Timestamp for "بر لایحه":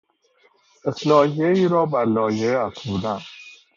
1.85-2.59